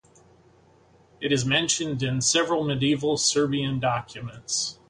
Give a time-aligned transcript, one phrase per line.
[1.21, 4.79] It is mentioned in several medieval Serbian documents.